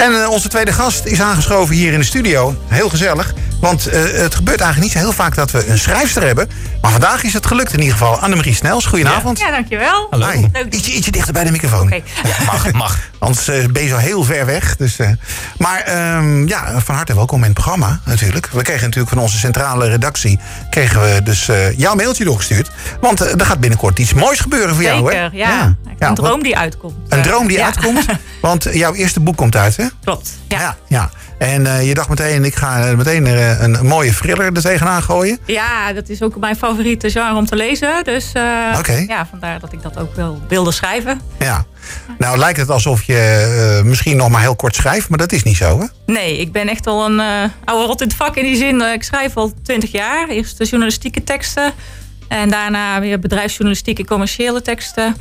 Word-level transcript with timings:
En 0.00 0.22
eh, 0.22 0.30
onze 0.30 0.48
tweede 0.48 0.72
gast 0.72 1.04
is 1.04 1.20
aangeschoven 1.20 1.74
hier 1.74 1.92
in 1.92 1.98
de 1.98 2.04
studio. 2.04 2.56
Heel 2.68 2.88
gezellig. 2.88 3.34
Want 3.60 3.86
eh, 3.86 4.02
het 4.02 4.34
gebeurt 4.34 4.60
eigenlijk 4.60 4.80
niet 4.80 4.92
zo 4.92 4.98
heel 4.98 5.12
vaak 5.12 5.34
dat 5.34 5.50
we 5.50 5.66
een 5.66 5.78
schrijfster 5.78 6.22
hebben. 6.22 6.48
Maar 6.80 6.90
vandaag 6.90 7.22
is 7.22 7.32
het 7.32 7.46
gelukt 7.46 7.72
in 7.72 7.78
ieder 7.78 7.92
geval. 7.92 8.18
Annemarie 8.18 8.54
Snels, 8.54 8.86
goedenavond. 8.86 9.38
Ja, 9.38 9.50
dankjewel. 9.50 10.06
Hallo. 10.10 10.30
Hi. 10.30 10.46
Leuk. 10.52 10.74
Ietsje, 10.74 10.92
ietsje 10.92 11.10
dichter 11.10 11.32
bij 11.32 11.44
de 11.44 11.50
microfoon. 11.50 11.82
Oké. 11.82 12.00
Ja, 12.22 12.44
mag, 12.44 12.72
Mag. 12.72 12.98
Anders 13.18 13.48
eh, 13.48 13.66
ben 13.66 13.82
je 13.82 13.88
zo 13.88 13.96
heel 13.96 14.24
ver 14.24 14.46
weg. 14.46 14.76
Dus, 14.76 14.98
eh, 14.98 15.08
maar 15.58 15.80
ehm, 15.80 16.46
ja, 16.46 16.80
van 16.80 16.94
harte 16.94 17.14
welkom 17.14 17.38
in 17.38 17.44
het 17.44 17.54
programma 17.54 18.00
natuurlijk. 18.04 18.48
We 18.52 18.62
kregen 18.62 18.82
natuurlijk 18.82 19.14
van 19.14 19.22
onze 19.22 19.38
centrale 19.38 19.88
redactie... 19.88 20.38
kregen 20.70 21.00
we 21.00 21.22
dus 21.22 21.48
eh, 21.48 21.78
jouw 21.78 21.94
mailtje 21.94 22.24
doorgestuurd. 22.24 22.70
Want 23.00 23.20
er 23.20 23.46
gaat 23.46 23.60
binnenkort 23.60 23.98
iets 23.98 24.14
moois 24.14 24.40
gebeuren 24.40 24.74
voor 24.74 24.84
jou, 24.84 25.14
hè? 25.14 25.22
Zeker, 25.22 25.38
ja. 25.38 25.74
Ja, 26.00 26.08
Een 26.08 26.14
droom 26.14 26.42
die 26.42 26.56
uitkomt. 26.56 26.94
Een 27.08 27.22
droom 27.22 27.46
die 27.46 27.56
Ja, 27.56 27.64
uitkomt. 27.64 28.04
Want 28.40 28.68
jouw 28.72 28.94
eerste 28.94 29.20
boek 29.20 29.36
komt 29.36 29.56
uit, 29.56 29.76
hè? 29.76 29.86
Klopt. 30.04 30.38
Ja. 30.48 30.60
Ja, 30.60 30.76
ja. 30.86 31.10
En 31.38 31.66
eh, 31.66 31.88
je 31.88 31.94
dacht 31.94 32.08
meteen, 32.08 32.44
ik 32.44 32.54
ga 32.54 32.88
eh, 32.88 32.96
meteen 32.96 33.26
eh, 33.26 33.60
een 33.62 33.86
mooie 33.86 34.14
thriller 34.14 34.44
er 34.46 34.62
tegenaan 34.62 35.02
gooien. 35.02 35.38
ja, 35.46 35.92
dat 35.92 36.08
is 36.08 36.22
ook 36.22 36.36
mijn 36.38 36.56
favoriete 36.56 37.10
genre 37.10 37.36
om 37.36 37.46
te 37.46 37.56
lezen. 37.56 38.04
Dus 38.04 38.32
Oké. 38.78 39.04
ja, 39.08 39.26
vandaar 39.30 39.60
dat 39.60 39.72
ik 39.72 39.82
dat 39.82 39.98
ook 39.98 40.14
wel 40.14 40.42
wilde 40.48 40.72
schrijven. 40.72 41.20
Ja. 41.38 41.64
Nou 42.18 42.38
lijkt 42.38 42.58
het 42.58 42.70
alsof 42.70 43.02
je 43.02 43.80
misschien 43.84 44.16
nog 44.16 44.28
maar 44.28 44.40
heel 44.40 44.56
kort 44.56 44.74
schrijft, 44.74 45.08
maar 45.08 45.18
dat 45.18 45.32
is 45.32 45.42
niet 45.42 45.56
zo, 45.56 45.80
hè? 45.80 45.86
Nee, 46.12 46.38
ik 46.38 46.52
ben 46.52 46.68
echt 46.68 46.86
al 46.86 47.04
een 47.06 47.20
oude 47.64 47.86
rot 47.86 48.00
in 48.00 48.06
het 48.06 48.16
vak 48.16 48.36
in 48.36 48.44
die 48.44 48.56
zin. 48.56 48.80
ik 48.80 49.02
schrijf 49.02 49.36
al 49.36 49.52
twintig 49.62 49.92
jaar. 49.92 50.28
Eerst 50.28 50.58
de 50.58 50.64
journalistieke 50.64 51.24
teksten. 51.24 51.72
En 52.28 52.50
daarna 52.50 53.00
weer 53.00 53.18
bedrijfsjournalistieke 53.18 54.04
commerciële 54.04 54.62
teksten. 54.62 55.16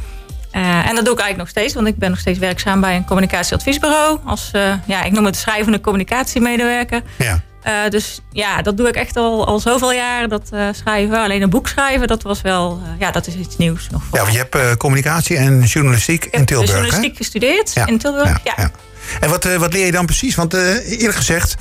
Eh, 0.52 0.90
en 0.90 0.96
dat 0.96 1.06
doe 1.06 1.14
ik 1.14 1.20
eigenlijk 1.20 1.38
nog 1.38 1.50
steeds, 1.50 1.74
want 1.74 1.88
ik 1.88 1.98
ben 1.98 2.10
nog 2.10 2.20
steeds 2.20 2.40
werkzaam 2.40 2.82
bij 2.82 2.96
een 2.96 3.06
communicatieadviesbureau. 3.06 4.20
Als, 4.26 4.50
eh, 4.54 4.74
ja, 4.86 5.04
ik 5.04 5.12
noem 5.12 5.26
het 5.26 5.36
schrijvende 5.36 5.82
communicatiemedewerker. 5.82 7.02
Ja. 7.18 7.42
Eh, 7.62 7.74
dus 7.90 8.22
ja, 8.32 8.62
dat 8.62 8.78
doe 8.78 8.88
ik 8.88 8.96
echt 8.96 9.16
al, 9.18 9.48
al 9.48 9.60
zoveel 9.60 9.94
jaar, 9.94 10.28
dat 10.28 10.50
schrijven. 10.72 11.18
Alleen 11.20 11.42
een 11.42 11.50
boek 11.50 11.68
schrijven, 11.68 12.08
dat 12.08 12.24
was 12.24 12.42
wel, 12.42 12.82
ja, 13.00 13.12
dat 13.12 13.28
is 13.28 13.36
iets 13.36 13.58
nieuws 13.58 13.88
nog 13.92 14.04
voor 14.04 14.20
Ja, 14.20 14.32
je 14.32 14.38
hebt 14.38 14.78
communicatie 14.78 15.38
en 15.38 15.62
journalistiek 15.62 16.26
Ik 16.26 16.32
in 16.34 16.40
heb 16.40 16.48
Tilburg, 16.48 16.70
hè? 16.72 16.78
journalistiek 16.78 17.18
gestudeerd 17.18 17.74
Ja. 17.74 17.86
in 17.88 17.98
Tilburg. 17.98 18.40
Ja, 18.44 18.54
Ja. 18.58 18.72
En 19.20 19.30
wat, 19.30 19.44
wat 19.58 19.74
leer 19.74 19.86
je 19.86 19.92
dan 19.92 20.06
precies? 20.06 20.36
Want 20.36 20.54
eerlijk 20.54 21.16
gezegd 21.16 21.56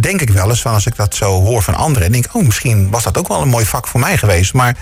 denk 0.00 0.20
ik 0.20 0.30
wel 0.30 0.48
eens 0.48 0.60
van 0.60 0.72
als 0.72 0.86
ik 0.86 0.96
dat 0.96 1.14
zo 1.14 1.40
hoor 1.40 1.62
van 1.62 1.74
anderen... 1.74 2.06
en 2.06 2.12
denk 2.12 2.26
oh, 2.32 2.44
misschien 2.44 2.90
was 2.90 3.02
dat 3.02 3.18
ook 3.18 3.28
wel 3.28 3.42
een 3.42 3.48
mooi 3.48 3.64
vak 3.64 3.86
voor 3.86 4.00
mij 4.00 4.16
geweest. 4.18 4.52
Maar 4.52 4.76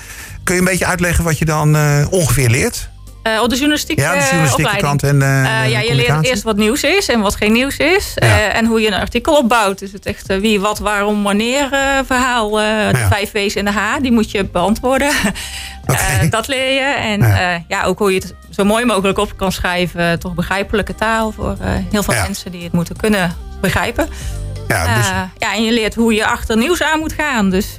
kun 0.44 0.54
je 0.54 0.60
een 0.60 0.66
beetje 0.66 0.86
uitleggen 0.86 1.24
wat 1.24 1.38
je 1.38 1.44
dan 1.44 1.76
ongeveer 2.10 2.48
leert? 2.48 2.88
Eh, 3.26 3.42
op 3.42 3.48
de 3.48 3.56
journalistiek 3.56 3.98
Ja, 3.98 4.10
de 4.10 4.16
eh, 4.16 4.22
journalistieke 4.22 4.70
opleiding. 4.70 5.00
kant 5.00 5.02
en 5.02 5.22
eh, 5.22 5.70
ja, 5.70 5.80
je 5.80 5.94
leert 5.94 6.24
eerst 6.24 6.42
wat 6.42 6.56
nieuws 6.56 6.82
is 6.82 7.08
en 7.08 7.20
wat 7.20 7.36
geen 7.36 7.52
nieuws 7.52 7.76
is. 7.76 8.12
Ja. 8.14 8.52
En 8.52 8.66
hoe 8.66 8.80
je 8.80 8.86
een 8.86 9.00
artikel 9.00 9.36
opbouwt. 9.36 9.78
Dus 9.78 9.92
het 9.92 10.06
echt 10.06 10.26
wie, 10.26 10.60
wat, 10.60 10.78
waarom, 10.78 11.22
wanneer 11.22 11.68
verhaal. 12.06 12.50
de 12.50 12.90
Ja. 12.92 13.08
vijf 13.08 13.32
W's 13.32 13.54
en 13.54 13.64
de 13.64 13.70
H, 13.70 13.96
die 14.00 14.12
moet 14.12 14.30
je 14.30 14.44
beantwoorden. 14.44 15.10
Dat 16.30 16.46
leer 16.46 16.72
je. 16.72 16.94
En 16.94 17.20
Ja. 17.20 17.62
ja. 17.68 17.82
ook 17.82 17.98
hoe 17.98 18.12
je 18.12 18.18
het 18.18 18.34
zo 18.50 18.64
mooi 18.64 18.84
mogelijk 18.84 19.18
op 19.18 19.36
kan 19.36 19.52
schrijven. 19.52 20.18
Toch 20.18 20.34
begrijpelijke 20.34 20.94
taal 20.94 21.32
voor 21.32 21.56
heel 21.90 22.02
veel 22.02 22.14
mensen 22.14 22.52
die 22.52 22.62
het 22.62 22.72
moeten 22.72 22.96
kunnen 22.96 23.34
begrijpen. 23.60 24.08
Ja, 24.68 24.96
dus, 24.96 25.06
ja, 25.38 25.54
en 25.54 25.64
je 25.64 25.72
leert 25.72 25.94
hoe 25.94 26.14
je 26.14 26.26
achter 26.26 26.56
nieuws 26.56 26.82
aan 26.82 26.98
moet 26.98 27.12
gaan. 27.12 27.50
Dus 27.50 27.74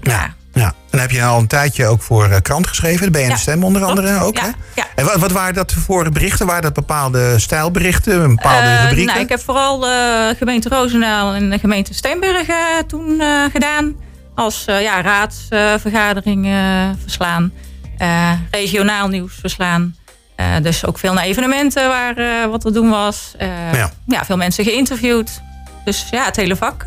ja. 0.00 0.34
Ja. 0.60 0.74
En 0.90 0.98
heb 0.98 1.10
je 1.10 1.22
al 1.24 1.38
een 1.38 1.46
tijdje 1.46 1.86
ook 1.86 2.02
voor 2.02 2.24
eh, 2.30 2.40
krant 2.42 2.66
geschreven, 2.66 3.12
de 3.12 3.18
BN 3.18 3.28
Ja. 3.28 3.36
Stem 3.36 3.64
onder 3.64 3.82
Klopt. 3.82 3.98
andere 3.98 4.20
ook, 4.24 4.36
Ja, 4.36 4.42
hè? 4.42 4.48
ja. 4.74 4.84
En 4.94 5.04
wat, 5.04 5.16
wat 5.16 5.32
waren 5.32 5.54
dat 5.54 5.72
voor 5.72 6.10
berichten? 6.10 6.46
Waren 6.46 6.62
dat 6.62 6.72
bepaalde 6.72 7.38
stijlberichten, 7.38 8.34
bepaalde 8.36 8.66
Eh, 8.66 8.80
rubrieken? 8.82 9.06
nou, 9.06 9.20
ik 9.20 9.28
heb 9.28 9.40
vooral 9.40 9.78
de 9.80 10.34
gemeente 10.38 10.68
Roosendaal 10.68 11.34
en 11.34 11.50
de 11.50 11.58
gemeente 11.58 11.94
Steenbergen 11.94 12.86
toen 12.86 13.20
eh, 13.20 13.28
gedaan. 13.52 13.94
Als 14.34 14.64
eh, 14.64 14.82
ja, 14.82 15.00
raadsvergadering 15.02 16.46
eh, 16.46 16.88
verslaan. 17.02 17.52
Eh, 17.98 18.30
regionaal 18.50 19.08
nieuws 19.08 19.34
verslaan. 19.40 19.96
Eh, 20.36 20.46
dus 20.62 20.86
ook 20.86 20.98
veel 20.98 21.12
naar 21.12 21.24
evenementen 21.24 21.88
waar 21.88 22.16
eh, 22.16 22.46
wat 22.50 22.60
te 22.60 22.70
doen 22.70 22.90
was. 22.90 23.34
Eh, 23.38 23.48
Ja. 23.72 23.90
ja. 24.06 24.24
veel 24.24 24.36
mensen 24.36 24.64
geïnterviewd. 24.64 25.40
Dus 25.84 26.06
ja, 26.10 26.24
het 26.24 26.36
hele 26.36 26.56
vak. 26.56 26.82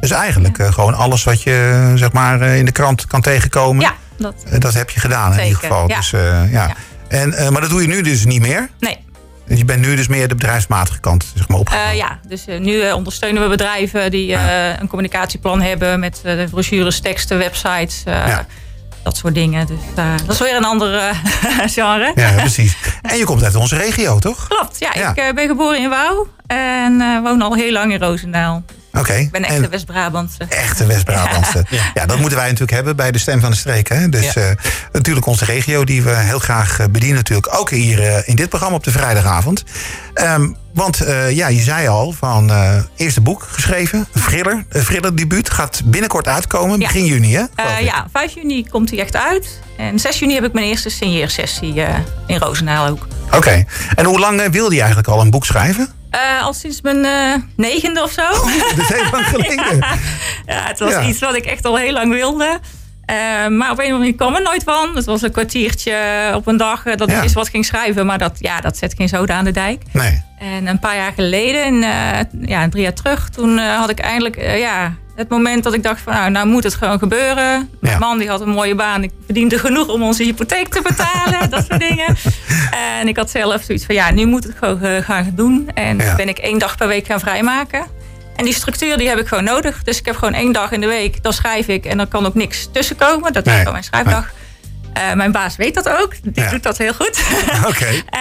Dus 0.00 0.10
eigenlijk 0.10 0.58
eh, 0.58 0.72
gewoon 0.72 0.94
alles 0.94 1.24
wat 1.24 1.42
je 1.42 1.70
eh, 1.92 1.98
zeg 1.98 2.12
maar, 2.12 2.40
eh, 2.40 2.56
in 2.58 2.64
de 2.64 2.72
krant 2.72 3.06
kan 3.06 3.20
tegenkomen. 3.20 3.82
ja, 3.82 3.92
dat. 4.16 4.34
Dat 4.58 4.74
heb 4.74 4.90
je 4.90 5.00
gedaan 5.00 5.32
in 5.38 5.44
ieder 5.44 5.58
geval. 5.58 5.88
ja. 5.88 5.96
Dus, 5.96 6.10
ja. 6.10 6.44
Ja. 6.50 6.70
En, 7.08 7.52
maar 7.52 7.60
dat 7.60 7.70
doe 7.70 7.82
je 7.82 7.88
nu 7.88 8.02
dus 8.02 8.24
niet 8.24 8.40
meer. 8.40 8.68
Nee, 8.80 8.98
Dus 9.46 9.58
je 9.58 9.64
bent 9.64 9.80
nu 9.80 9.96
dus 9.96 10.08
meer 10.08 10.28
de 10.28 10.34
bedrijfsmatige 10.34 11.00
kant 11.00 11.32
zeg 11.34 11.48
maar, 11.48 11.58
opgegaan. 11.58 11.96
Ja, 11.96 12.18
dus 12.28 12.44
nu 12.58 12.90
ondersteunen 12.90 13.42
we 13.42 13.48
bedrijven 13.48 14.10
die 14.10 14.34
een 14.80 14.88
communicatieplan 14.88 15.60
hebben 15.60 16.00
met 16.00 16.20
de 16.22 16.46
brochures, 16.50 17.00
teksten, 17.00 17.38
websites, 17.38 18.02
Ja. 18.04 18.46
dat 19.02 19.16
soort 19.16 19.34
dingen. 19.34 19.66
Dus 19.66 19.78
dat 20.26 20.34
is 20.34 20.38
weer 20.38 20.56
een 20.56 20.64
ander 20.64 21.14
genre. 21.76 22.12
Ja, 22.14 22.30
precies. 22.42 22.76
En 23.02 23.16
je 23.18 23.24
komt 23.24 23.44
uit 23.44 23.54
onze 23.54 23.76
regio, 23.76 24.18
toch? 24.18 24.46
Klopt, 24.48 24.76
ja, 24.78 24.90
Ja. 24.94 25.16
ik 25.28 25.34
ben 25.34 25.46
geboren 25.48 25.78
in 25.82 25.88
Wouw 25.88 26.26
en 26.46 27.22
woon 27.22 27.42
al 27.42 27.54
heel 27.54 27.72
lang 27.72 27.92
in 27.92 27.98
Roosendaal. 28.00 28.62
Oké. 28.92 29.12
Ik 29.12 29.30
ben 29.30 29.44
echt 29.44 29.68
West-Brabantse. 29.68 30.44
Echte 30.48 30.86
West-Brabantse. 30.86 31.64
Ja. 31.94 32.06
dat 32.06 32.18
moeten 32.18 32.36
wij 32.38 32.44
natuurlijk 32.46 32.72
hebben 32.72 32.96
bij 32.96 33.10
de 33.10 33.18
Stem 33.18 33.40
van 33.40 33.50
de 33.50 33.56
Streek. 33.56 33.88
Hè? 33.88 34.08
Dus 34.08 34.32
Ja. 34.32 34.40
eh, 34.42 34.56
natuurlijk 34.92 35.26
onze 35.26 35.44
regio 35.44 35.84
die 35.84 36.02
we 36.02 36.10
heel 36.14 36.38
graag 36.38 36.78
eh, 36.80 36.86
bedienen. 36.90 37.16
Natuurlijk 37.16 37.58
ook 37.58 37.70
hier 37.70 38.02
eh, 38.02 38.28
in 38.28 38.36
dit 38.36 38.48
programma 38.48 38.76
op 38.76 38.84
de 38.84 38.90
vrijdagavond. 38.90 39.64
Ehm, 40.14 40.48
want 40.72 41.02
ja, 41.30 41.48
je 41.48 41.60
zei 41.60 41.88
al 41.88 42.12
van 42.12 42.50
eerste 42.96 43.20
boek 43.20 43.42
geschreven. 43.50 44.08
Een 44.12 44.84
thriller 44.84 45.16
debuut. 45.16 45.50
Gaat 45.50 45.80
binnenkort 45.84 46.28
uitkomen. 46.28 46.80
Ja. 46.80 46.86
Begin 46.86 47.04
juni 47.04 47.34
hè? 47.34 47.42
Ja, 47.80 48.06
5 48.12 48.34
juni 48.34 48.68
komt 48.68 48.90
hij 48.90 48.98
echt 48.98 49.16
uit. 49.16 49.60
En 49.76 49.98
6 49.98 50.18
juni 50.18 50.34
heb 50.34 50.44
ik 50.44 50.52
mijn 50.52 50.66
eerste 50.66 50.90
signeersessie 50.90 51.82
in 52.26 52.38
Roosendaal 52.38 52.86
ook. 52.86 53.06
Oké. 53.32 53.64
En 53.94 54.04
hoe 54.04 54.18
lang 54.18 54.50
wilde 54.50 54.74
je 54.74 54.80
eigenlijk 54.80 55.08
al 55.08 55.20
een 55.20 55.30
boek 55.30 55.44
schrijven? 55.44 55.88
Eh, 56.10 56.42
al 56.42 56.52
sinds 56.52 56.80
mijn 56.80 57.04
eh, 57.04 57.34
negende 57.56 58.02
of 58.02 58.10
zo. 58.10 58.22
Dat 58.30 58.78
is 58.78 58.88
heel 58.88 59.10
lang 59.10 59.26
geleden. 59.34 59.78
Ja, 60.46 60.62
het 60.66 60.78
was 60.78 60.90
Ja. 60.92 61.02
iets 61.06 61.18
wat 61.20 61.34
ik 61.36 61.44
echt 61.44 61.64
al 61.64 61.76
heel 61.76 61.92
lang 61.92 62.12
wilde. 62.12 62.58
Eh, 63.04 63.16
maar 63.46 63.70
op 63.70 63.78
een 63.78 63.84
of 63.84 63.90
andere 63.92 63.98
manier 63.98 64.14
kwam 64.14 64.34
er 64.34 64.42
nooit 64.42 64.62
van. 64.64 64.96
Het 64.96 65.04
was 65.04 65.22
een 65.22 65.30
kwartiertje 65.32 65.96
op 66.34 66.46
een 66.46 66.56
dag 66.56 66.82
dat 66.82 67.10
Ja. 67.10 67.16
ik 67.16 67.22
eens 67.22 67.32
wat 67.32 67.48
ging 67.48 67.64
schrijven. 67.64 68.06
Maar 68.06 68.18
dat, 68.18 68.36
ja, 68.38 68.60
dat 68.60 68.76
zet 68.76 68.94
geen 68.96 69.08
zoden 69.08 69.34
aan 69.36 69.44
de 69.44 69.50
dijk. 69.50 69.82
Nee. 69.92 70.22
En 70.38 70.66
een 70.66 70.78
paar 70.78 70.96
jaar 70.96 71.12
geleden, 71.12 71.64
en, 71.64 71.74
ja, 72.46 72.68
drie 72.68 72.82
jaar 72.82 72.92
terug, 72.92 73.28
toen 73.28 73.58
had 73.58 73.90
ik 73.90 73.98
eindelijk 73.98 74.36
ja, 74.58 74.92
het 75.18 75.28
moment 75.28 75.64
dat 75.64 75.74
ik 75.74 75.82
dacht 75.82 76.00
van 76.00 76.12
nou, 76.12 76.30
nou 76.30 76.46
moet 76.46 76.64
het 76.64 76.74
gewoon 76.74 76.98
gebeuren. 76.98 77.70
Mijn 77.80 77.92
Ja. 77.94 77.98
man 77.98 78.18
die 78.18 78.28
had 78.28 78.40
een 78.40 78.48
mooie 78.48 78.74
baan, 78.74 79.02
ik 79.02 79.10
verdiende 79.24 79.58
genoeg 79.58 79.88
om 79.88 80.02
onze 80.02 80.22
hypotheek 80.22 80.68
te 80.68 80.80
betalen, 80.82 81.50
dat 81.50 81.64
soort 81.68 81.80
dingen. 81.80 82.16
En 83.00 83.08
ik 83.08 83.16
had 83.16 83.30
zelf 83.30 83.62
zoiets 83.62 83.84
van 83.84 83.94
ja, 83.94 84.10
nu 84.10 84.26
moet 84.26 84.44
het 84.44 84.54
gewoon 84.58 84.82
eh, 84.82 85.02
gaan 85.04 85.32
doen. 85.34 85.70
En 85.74 85.96
Ja. 85.98 86.14
ben 86.16 86.28
ik 86.28 86.38
één 86.38 86.58
dag 86.58 86.76
per 86.76 86.86
week 86.88 87.06
gaan 87.06 87.20
vrijmaken. 87.20 87.86
En 88.36 88.44
die 88.44 88.54
structuur 88.54 88.96
die 88.96 89.08
heb 89.08 89.18
ik 89.18 89.26
gewoon 89.26 89.44
nodig. 89.44 89.82
Dus 89.82 89.98
ik 89.98 90.06
heb 90.06 90.16
gewoon 90.16 90.34
één 90.34 90.52
dag 90.52 90.72
in 90.72 90.80
de 90.80 90.86
week, 90.86 91.22
dan 91.22 91.32
schrijf 91.32 91.68
ik 91.68 91.84
en 91.84 91.96
dan 91.96 92.08
kan 92.08 92.26
ook 92.26 92.34
niks 92.34 92.68
tussenkomen. 92.72 93.32
Dat 93.32 93.46
is 93.46 93.52
gewoon 93.52 93.72
mijn 93.72 93.84
schrijfdag. 93.84 94.30
Eh, 94.98 95.12
mijn 95.14 95.32
baas 95.32 95.56
weet 95.56 95.74
dat 95.74 95.88
ook. 95.88 96.12
Die 96.22 96.32
Ja. 96.44 96.50
doet 96.50 96.62
dat 96.62 96.78
heel 96.78 96.92
goed. 96.94 97.20
Oké. 97.70 97.86
Eh, 97.86 98.20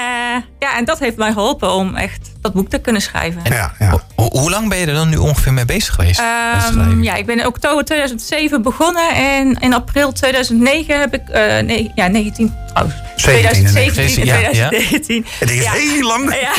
ja, 0.60 0.78
en 0.78 0.86
dat 0.86 1.00
heeft 1.00 1.18
mij 1.18 1.32
geholpen 1.32 1.72
om 1.74 1.96
echt 1.96 2.32
dat 2.42 2.54
boek 2.54 2.70
te 2.70 2.78
kunnen 2.80 3.02
schrijven. 3.02 3.42
Ja, 3.44 3.74
ja. 3.80 3.90
Ho- 3.90 4.02
ho- 4.16 4.30
hoe 4.40 4.50
lang 4.50 4.70
ben 4.70 4.78
je 4.78 4.86
er 4.86 4.94
dan 4.94 5.10
nu 5.10 5.18
ongeveer 5.18 5.54
mee 5.54 5.66
bezig 5.66 5.94
geweest? 5.94 6.20
Ehm, 6.20 7.04
ja, 7.04 7.16
ik 7.16 7.26
ben 7.26 7.40
in 7.40 7.46
oktober 7.46 7.86
2007 7.86 8.62
begonnen 8.62 9.10
en 9.16 9.54
in 9.60 9.74
april 9.74 10.12
2009 10.12 11.00
heb 11.00 11.14
ik, 11.14 11.30
eh, 11.30 11.60
nee, 11.60 11.92
ja, 11.96 12.08
19, 12.08 12.56
oh, 12.74 12.84
17 13.16 13.66
en 13.66 13.72
2017 13.72 14.22
en 14.22 14.26
ja, 14.28 14.36
ja. 14.50 14.68
2019. 14.70 15.26
Het 15.40 15.50
is 15.50 15.64
Ja. 15.64 15.72
heel 15.72 16.02
lang. 16.08 16.36
Ja. 16.42 16.52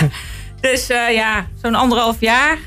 dus 0.70 0.88
eh, 0.88 1.14
ja, 1.14 1.46
zo'n 1.62 1.74
anderhalf 1.74 2.16
jaar 2.20 2.58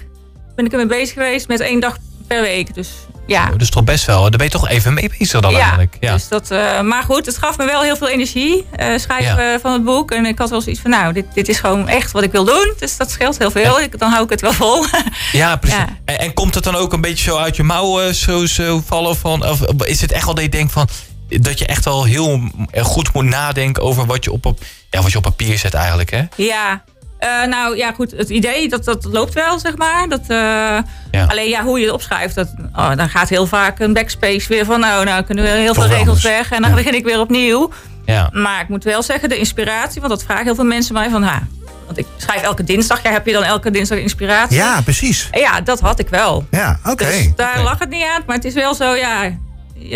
ben 0.56 0.66
ik 0.66 0.72
ermee 0.72 0.86
bezig 0.88 1.14
geweest 1.14 1.48
met 1.48 1.60
één 1.60 1.80
dag 1.80 1.98
per 2.28 2.42
week. 2.42 2.74
Dus 2.74 2.90
ja, 3.28 3.52
Dus 3.58 3.70
toch 3.70 3.84
best 3.84 4.06
wel. 4.06 4.22
Daar 4.22 4.30
ben 4.30 4.44
je 4.44 4.50
toch 4.50 4.68
even 4.68 4.94
mee 4.94 5.12
bezig 5.18 5.42
dan 5.42 5.52
ja, 5.52 5.60
eigenlijk. 5.60 5.98
Ja. 6.00 6.14
Dus 6.14 6.28
dat, 6.28 6.52
eh, 6.52 6.82
maar 6.82 7.04
goed, 7.04 7.26
het 7.26 7.38
gaf 7.38 7.58
me 7.58 7.66
wel 7.66 7.82
heel 7.82 7.96
veel 7.96 8.10
energie, 8.10 8.66
eh, 8.72 8.98
schrijven 8.98 9.60
van 9.60 9.74
het 9.74 9.84
boek. 9.84 10.12
En 10.12 10.26
ik 10.26 10.38
had 10.38 10.50
wel 10.50 10.62
zoiets 10.62 10.82
van, 10.82 10.92
nou, 10.92 11.14
dit, 11.14 11.26
dit 11.34 11.48
is 11.48 11.60
gewoon 11.60 11.88
echt 11.88 12.12
wat 12.12 12.24
ik 12.24 12.32
wil 12.32 12.46
doen. 12.46 12.74
Dus 12.80 12.98
dat 12.98 13.12
scheelt 13.12 13.38
heel 13.38 13.52
veel. 13.52 13.80
Dan 13.98 14.10
hou 14.12 14.24
ik 14.24 14.30
het 14.30 14.42
wel 14.42 14.54
vol. 14.54 14.86
Ja, 15.32 15.56
precies. 15.62 15.78
Ja. 15.78 15.98
En, 16.06 16.20
en 16.20 16.34
komt 16.34 16.56
het 16.56 16.64
dan 16.64 16.76
ook 16.76 16.94
een 16.94 17.02
beetje 17.02 17.24
zo 17.24 17.38
uit 17.38 17.56
je 17.56 17.64
mouw 17.64 18.02
eh, 18.02 18.14
zo, 18.14 18.46
zo 18.46 18.82
vallen? 18.86 19.18
Van, 19.18 19.46
of 19.46 19.62
is 19.84 20.02
het 20.02 20.12
echt 20.12 20.26
wel 20.26 20.34
dat 20.34 20.44
je 20.44 20.50
denkt 20.50 20.72
van... 20.72 20.88
dat 21.28 21.60
je 21.60 21.66
echt 21.66 21.86
wel 21.86 22.04
heel 22.04 22.42
goed 22.82 23.14
moet 23.14 23.26
nadenken 23.26 23.84
over 23.84 24.06
wat 24.06 24.24
je 24.24 24.32
op, 24.32 24.46
op, 24.46 24.60
ja, 24.90 25.02
wat 25.02 25.12
je 25.12 25.18
op 25.18 25.24
papier 25.24 25.58
zet 25.58 25.74
eigenlijk, 25.74 26.10
hè? 26.10 26.24
Ja, 26.36 26.84
eh, 27.18 27.44
nou 27.44 27.78
ja, 27.78 27.92
goed. 27.92 28.12
Het 28.12 28.30
idee 28.30 28.70
dat, 28.70 28.84
dat 28.84 29.04
loopt 29.06 29.34
wel, 29.34 29.60
zeg 29.60 29.78
maar. 29.78 30.10
Dat, 30.10 30.22
eh, 30.28 30.80
Alleen 31.28 31.50
ja, 31.50 31.64
hoe 31.64 31.80
je 31.80 31.86
het 31.86 31.94
opschrijft, 31.94 32.36
dat, 32.36 32.54
oh, 32.76 32.96
dan 32.96 33.10
gaat 33.10 33.30
heel 33.30 33.48
vaak 33.48 33.80
een 33.80 33.94
backspace 33.94 34.48
weer 34.48 34.66
van... 34.66 34.80
nou, 34.80 35.06
nou 35.06 35.24
kunnen 35.24 35.44
we 35.44 35.50
heel 35.50 35.74
Toch 35.74 35.76
veel 35.86 35.94
regels 35.94 36.08
anders. 36.08 36.24
weg 36.24 36.52
en 36.52 36.62
dan 36.62 36.70
Ja. 36.70 36.76
begin 36.76 36.94
ik 36.94 37.04
weer 37.04 37.20
opnieuw. 37.20 37.72
Ja. 38.06 38.30
Maar 38.34 38.62
ik 38.62 38.68
moet 38.70 38.84
wel 38.84 39.04
zeggen, 39.04 39.30
de 39.30 39.38
inspiratie, 39.38 40.02
want 40.02 40.14
dat 40.14 40.24
vragen 40.24 40.44
heel 40.44 40.56
veel 40.56 40.64
mensen 40.64 40.94
mij 40.94 41.10
van... 41.10 41.24
Ha, 41.24 41.48
Want 41.86 41.98
ik 41.98 42.06
schrijf 42.18 42.42
elke 42.42 42.64
dinsdag. 42.64 43.04
Ja, 43.04 43.12
heb 43.12 43.26
je 43.26 43.32
dan 43.34 43.44
elke 43.44 43.72
dinsdag 43.72 43.98
inspiratie? 43.98 44.56
Ja, 44.58 44.82
precies. 44.82 45.30
Ja, 45.32 45.62
dat 45.62 45.80
had 45.80 46.00
ik 46.00 46.10
wel. 46.10 46.46
Ja, 46.52 46.80
oké. 46.84 47.06
Dus 47.06 47.28
daar 47.36 47.62
lag 47.64 47.80
het 47.80 47.90
niet 47.90 48.04
aan. 48.16 48.24
Maar 48.26 48.36
het 48.36 48.46
is 48.46 48.54
wel 48.54 48.76
zo, 48.76 48.96
ja... 48.96 49.24
Je 49.24 49.34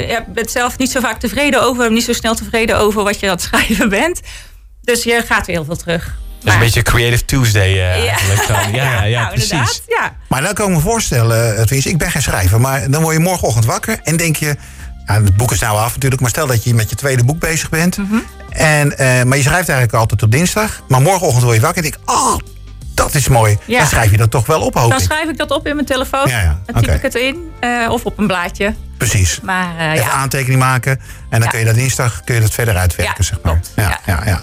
je 0.08 0.24
bent 0.28 0.52
zelf 0.52 0.78
niet 0.78 0.92
zo 0.92 1.00
vaak 1.00 1.20
tevreden 1.20 1.62
over... 1.64 1.92
niet 1.92 2.04
zo 2.04 2.14
snel 2.14 2.36
tevreden 2.36 2.78
over 2.78 3.04
wat 3.04 3.20
je 3.20 3.26
aan 3.26 3.32
het 3.32 3.42
schrijven 3.42 3.90
bent. 3.90 4.22
Dus 4.82 5.04
je 5.04 5.22
gaat 5.26 5.46
weer 5.46 5.56
heel 5.56 5.66
veel 5.66 5.76
terug. 5.76 6.16
Dat 6.44 6.48
is 6.50 6.54
een 6.54 6.60
beetje 6.60 6.82
Creative 6.82 7.26
Tuesday 7.26 7.70
eh, 7.70 8.04
Ja. 8.06 8.16
dan. 8.48 8.74
Ja, 8.74 8.84
ja, 8.94 9.04
ja, 9.04 9.20
nou, 9.22 9.34
precies. 9.34 9.82
Ja. 9.88 10.16
Maar 10.28 10.42
dan 10.42 10.54
kan 10.54 10.70
ik 10.70 10.76
me 10.76 10.82
voorstellen, 10.82 11.56
het 11.60 11.72
is, 11.72 11.86
ik 11.86 11.98
ben 11.98 12.12
geen 12.12 12.22
schrijver, 12.22 12.62
maar 12.62 12.90
dan 12.92 13.02
word 13.02 13.16
je 13.16 13.22
morgenochtend 13.22 13.66
wakker 13.66 14.00
en 14.04 14.18
denk 14.18 14.36
je, 14.36 14.56
ja, 15.06 15.22
het 15.22 15.38
boek 15.38 15.52
is 15.52 15.60
nou 15.60 15.78
af 15.78 15.94
natuurlijk, 15.94 16.22
maar 16.22 16.30
stel 16.30 16.48
dat 16.48 16.64
je 16.64 16.74
met 16.74 16.90
je 16.90 16.96
tweede 16.96 17.24
boek 17.24 17.40
bezig 17.40 17.70
bent. 17.70 17.98
Mhm. 17.98 18.16
en, 18.50 18.98
eh, 18.98 19.24
maar 19.24 19.38
je 19.38 19.44
schrijft 19.44 19.70
eigenlijk 19.70 19.94
altijd 19.94 20.24
op 20.24 20.32
dinsdag, 20.32 20.82
maar 20.88 21.02
morgenochtend 21.02 21.44
word 21.44 21.56
je 21.56 21.62
wakker 21.62 21.84
en 21.84 21.90
denk 21.92 22.04
ik, 22.04 22.10
oh, 22.16 22.36
dat 22.94 23.14
is 23.14 23.28
mooi. 23.28 23.58
Ja. 23.66 23.78
Dan 23.78 23.88
schrijf 23.88 24.12
je 24.12 24.18
dat 24.18 24.32
toch 24.32 24.46
wel 24.46 24.62
op, 24.62 24.74
hoop 24.74 24.90
Dan 24.90 25.00
ik. 25.00 25.06
schrijf 25.06 25.30
ik 25.30 25.38
dat 25.38 25.52
op 25.52 25.68
in 25.68 25.76
mijn 25.76 25.88
telefoon. 25.88 26.28
Ja, 26.30 26.40
ja. 26.42 26.60
Dan 26.66 26.82
typ 26.82 26.94
ik 26.94 27.02
het 27.02 27.16
in. 27.16 27.52
eh, 27.60 27.90
of 27.90 28.06
op 28.06 28.18
een 28.18 28.28
blaadje. 28.28 28.74
Precies. 28.98 29.40
Maar 29.44 29.78
eh, 29.78 29.86
Even 29.92 30.06
ja. 30.06 30.12
aantekening 30.12 30.60
maken 30.60 30.92
en 30.92 31.00
dan 31.30 31.42
Ja. 31.42 31.48
kun 31.48 31.60
je 31.60 31.66
dat 31.66 31.76
dinsdag 31.76 32.22
kun 32.24 32.36
je 32.36 32.42
dat 32.42 32.52
verder 32.52 32.78
uitwerken, 32.78 33.16
Ja, 33.18 33.24
zeg 33.24 33.38
maar. 33.44 33.52
klopt. 33.54 33.72
Ja, 33.76 34.00
Ja. 34.06 34.22
ja. 34.26 34.42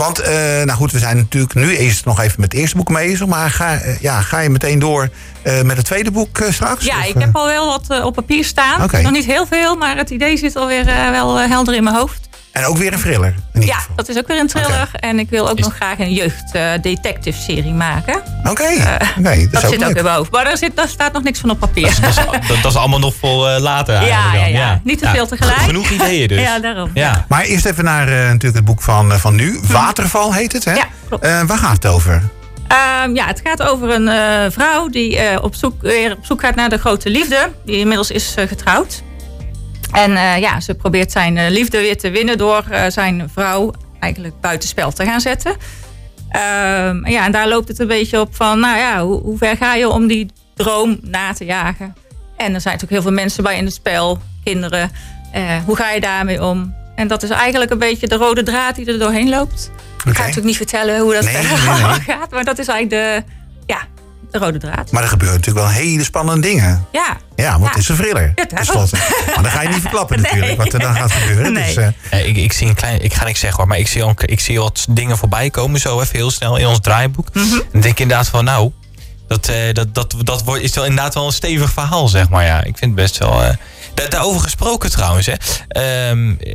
Want, 0.00 0.18
eh, 0.18 0.32
nou 0.64 0.70
goed, 0.70 0.92
we 0.92 0.98
zijn 0.98 1.16
natuurlijk 1.16 1.54
nu 1.54 1.76
eerst 1.76 2.04
nog 2.04 2.20
even 2.20 2.40
met 2.40 2.52
het 2.52 2.60
eerste 2.60 2.76
boek 2.76 2.92
bezig, 2.92 3.26
maar 3.26 3.50
ga, 3.50 3.80
eh, 3.80 4.00
ja, 4.00 4.20
ga 4.20 4.38
je 4.38 4.50
meteen 4.50 4.78
door 4.78 5.08
eh, 5.42 5.62
met 5.62 5.76
het 5.76 5.86
tweede 5.86 6.10
boek 6.10 6.42
straks? 6.50 6.84
Ja, 6.84 6.98
Of, 6.98 7.04
ik 7.04 7.14
heb 7.18 7.36
al 7.36 7.46
wel 7.46 7.66
wat 7.66 8.04
op 8.04 8.14
papier 8.14 8.44
staan. 8.44 8.88
Nog 9.02 9.10
niet 9.10 9.24
heel 9.24 9.46
veel, 9.46 9.76
maar 9.76 9.96
het 9.96 10.10
idee 10.10 10.36
zit 10.36 10.56
alweer 10.56 10.84
wel 10.84 11.38
helder 11.38 11.74
in 11.74 11.84
mijn 11.84 11.96
hoofd. 11.96 12.28
En 12.52 12.64
ook 12.64 12.76
weer 12.76 12.92
een 12.92 12.98
thriller, 13.00 13.34
Ja, 13.52 13.74
geval. 13.74 13.96
dat 13.96 14.08
is 14.08 14.18
ook 14.18 14.26
weer 14.26 14.38
een 14.38 14.46
thriller. 14.46 14.88
En 14.92 15.18
ik 15.18 15.30
wil 15.30 15.48
ook 15.48 15.58
Is- 15.58 15.64
nog 15.64 15.74
graag 15.74 15.98
een 15.98 16.12
jeugd 16.12 16.52
eh, 16.52 16.70
detective 16.82 17.40
serie 17.40 17.72
maken. 17.72 18.22
Oké, 18.44 18.62
Eh, 18.64 18.94
nee, 19.16 19.48
dat, 19.48 19.62
Dat 19.62 19.70
zit 19.70 19.84
ook 19.84 19.94
in 19.96 20.02
mijn 20.04 20.14
hoofd. 20.16 20.30
Maar 20.30 20.44
daar, 20.44 20.56
zit, 20.56 20.76
daar 20.76 20.88
staat 20.88 21.12
nog 21.12 21.22
niks 21.22 21.38
van 21.38 21.50
op 21.50 21.58
papier. 21.58 21.98
Dat, 22.00 22.08
is, 22.10 22.14
dat, 22.14 22.26
dat 22.62 22.72
is 22.72 22.76
allemaal 22.78 22.98
nog 22.98 23.14
voor 23.14 23.48
eh, 23.48 23.60
later 23.60 23.94
Ja, 23.94 24.00
eigenlijk 24.00 24.42
dan. 24.42 24.50
ja, 24.52 24.58
ja. 24.70 24.80
Niet 24.84 24.98
te 24.98 25.08
veel 25.08 25.26
tegelijk. 25.26 25.56
Genoeg 25.58 25.90
ideeën 25.90 26.28
dus. 26.28 26.40
Ja, 26.48 26.58
daarom. 26.58 26.90
Ja. 26.94 27.24
Maar 27.28 27.42
eerst 27.42 27.64
even 27.64 27.84
naar 27.84 28.08
eh, 28.08 28.14
natuurlijk 28.14 28.54
het 28.54 28.64
boek 28.64 28.82
van, 28.82 29.12
van 29.12 29.34
nu. 29.34 29.60
Waterval 29.62 30.34
heet 30.34 30.52
het, 30.52 30.64
hè? 30.64 30.72
Hm. 30.72 30.76
Ja, 30.78 30.86
klopt. 31.08 31.24
Eh, 31.24 31.42
waar 31.42 31.58
gaat 31.58 31.72
het 31.82 31.86
over? 31.86 32.22
Ehm, 32.68 33.14
ja, 33.14 33.26
het 33.26 33.40
gaat 33.44 33.62
over 33.62 33.90
een 33.90 34.08
eh, 34.08 34.50
vrouw 34.50 34.88
die 34.88 35.18
eh, 35.18 35.42
op, 35.42 35.54
zoek, 35.54 35.82
weer 35.82 36.12
op 36.16 36.24
zoek 36.26 36.40
gaat 36.40 36.54
naar 36.54 36.68
de 36.68 36.78
grote 36.78 37.10
liefde. 37.10 37.50
Die 37.64 37.76
inmiddels 37.78 38.10
is 38.10 38.34
getrouwd. 38.48 39.02
En 39.92 40.16
eh, 40.16 40.38
ja, 40.38 40.60
ze 40.60 40.74
probeert 40.74 41.12
zijn 41.12 41.36
eh, 41.36 41.50
liefde 41.50 41.78
weer 41.78 41.98
te 41.98 42.10
winnen 42.10 42.38
door 42.38 42.64
eh, 42.70 42.82
zijn 42.88 43.28
vrouw 43.32 43.72
eigenlijk 44.00 44.40
buitenspel 44.40 44.92
te 44.92 45.04
gaan 45.04 45.20
zetten. 45.20 45.56
Ehm, 46.30 47.06
ja, 47.06 47.24
en 47.24 47.32
daar 47.32 47.48
loopt 47.48 47.68
het 47.68 47.78
een 47.78 47.86
beetje 47.86 48.20
op 48.20 48.34
van, 48.36 48.60
nou 48.60 48.78
ja, 48.78 49.04
hoe, 49.04 49.20
hoe 49.20 49.38
ver 49.38 49.56
ga 49.56 49.74
je 49.74 49.88
om 49.88 50.06
die 50.06 50.30
droom 50.54 50.98
na 51.02 51.32
te 51.32 51.44
jagen? 51.44 51.94
En 52.36 52.54
er 52.54 52.60
zijn 52.60 52.74
natuurlijk 52.74 52.90
heel 52.90 53.02
veel 53.02 53.22
mensen 53.22 53.42
bij 53.42 53.56
in 53.56 53.64
het 53.64 53.74
spel, 53.74 54.18
kinderen. 54.44 54.90
Hoe 55.64 55.76
ga 55.76 55.90
je 55.90 56.00
daarmee 56.00 56.44
om? 56.44 56.74
En 56.94 57.08
dat 57.08 57.22
is 57.22 57.30
eigenlijk 57.30 57.70
een 57.70 57.78
beetje 57.78 58.08
de 58.08 58.14
rode 58.14 58.42
draad 58.42 58.74
die 58.74 58.86
er 58.86 58.98
doorheen 58.98 59.28
loopt. 59.28 59.70
Ik 60.04 60.14
ga 60.14 60.20
natuurlijk 60.20 60.46
niet 60.46 60.56
vertellen 60.56 61.00
hoe 61.00 61.12
dat 61.12 61.24
Nee, 61.24 61.34
verder 61.34 61.50
nee, 61.50 61.60
nee. 61.60 61.68
allemaal 61.68 62.00
gaat, 62.16 62.30
maar 62.30 62.44
dat 62.44 62.58
is 62.58 62.68
eigenlijk 62.68 63.24
de, 63.26 63.32
de 64.30 64.38
rode 64.38 64.58
draad. 64.58 64.90
Maar 64.90 65.02
er 65.02 65.08
gebeuren 65.08 65.36
natuurlijk 65.36 65.66
wel 65.66 65.74
hele 65.76 66.04
spannende 66.04 66.46
dingen. 66.48 66.86
Ja, 66.92 67.16
Ja, 67.36 67.50
want 67.50 67.62
Ja. 67.64 67.68
het 67.68 67.78
is 67.78 67.88
een 67.88 67.96
thriller. 67.96 68.32
Ja, 68.48 68.64
slotte. 68.64 68.96
Maar 69.34 69.42
dan 69.42 69.52
ga 69.52 69.62
je 69.62 69.68
niet 69.68 69.80
verklappen 69.80 70.16
Nee. 70.20 70.30
natuurlijk, 70.32 70.56
wat 70.62 70.72
er 70.72 70.78
dan 70.80 70.94
gaat 70.94 71.12
gebeuren. 71.12 71.52
Nee. 71.52 71.74
Dus, 71.74 71.84
eh, 72.10 72.26
ik, 72.28 72.36
ik 72.36 72.52
zie 72.52 72.68
een 72.68 72.74
klein, 72.74 73.04
ik 73.04 73.14
ga 73.14 73.24
niks 73.24 73.40
zeggen 73.40 73.58
hoor, 73.58 73.68
maar 73.68 73.78
ik 73.78 73.88
zie, 73.88 74.02
al, 74.02 74.14
ik 74.24 74.40
zie 74.40 74.58
wat 74.60 74.86
dingen 74.90 75.18
voorbij 75.18 75.50
komen 75.50 75.80
zo 75.80 76.00
even 76.00 76.16
heel 76.16 76.30
snel 76.30 76.56
in 76.56 76.66
ons 76.66 76.80
draaiboek. 76.80 77.34
Mhm. 77.34 77.54
En 77.72 77.80
denk 77.80 77.84
ik 77.94 78.00
inderdaad 78.00 78.28
van 78.28 78.44
nou, 78.44 78.70
dat, 79.28 79.48
eh, 79.48 79.56
dat, 79.72 79.94
dat, 79.94 80.14
dat 80.22 80.44
wordt, 80.44 80.62
is 80.62 80.74
wel 80.74 80.84
inderdaad 80.84 81.14
wel 81.14 81.26
een 81.26 81.32
stevig 81.32 81.70
verhaal 81.72 82.08
zeg 82.08 82.28
maar. 82.28 82.44
Ja, 82.44 82.58
ik 82.58 82.78
vind 82.78 82.80
het 82.80 82.94
best 82.94 83.18
wel... 83.18 83.42
eh, 83.42 83.54
da- 83.94 84.06
daarover 84.08 84.40
gesproken 84.40 84.90
trouwens 84.90 85.26
hè. 85.26 85.32
Ehm, 85.68 86.30
eh, 86.40 86.52